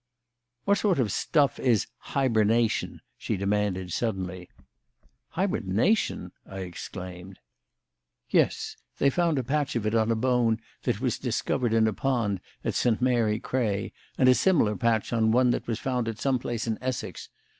"What 0.65 0.79
sort 0.79 0.97
of 0.97 1.11
stuff 1.11 1.59
is 1.59 1.85
'hibernation'?" 1.99 3.01
she 3.19 3.37
demanded 3.37 3.93
suddenly. 3.93 4.49
"Hibernation!" 5.33 6.31
I 6.43 6.61
exclaimed. 6.61 7.37
"Yes. 8.27 8.75
They 8.97 9.11
found 9.11 9.37
a 9.37 9.43
patch 9.43 9.75
of 9.75 9.85
it 9.85 9.93
on 9.93 10.09
a 10.09 10.15
bone 10.15 10.59
that 10.85 11.01
was 11.01 11.19
discovered 11.19 11.71
in 11.71 11.87
a 11.87 11.93
pond 11.93 12.41
at 12.65 12.73
St. 12.73 12.99
Mary 12.99 13.39
Cray, 13.39 13.93
and 14.17 14.27
a 14.27 14.33
similar 14.33 14.75
patch 14.75 15.13
on 15.13 15.29
one 15.31 15.51
that 15.51 15.67
was 15.67 15.77
found 15.79 16.07
at 16.07 16.17
some 16.17 16.39
place 16.39 16.65
in 16.65 16.79
Essex. 16.81 17.29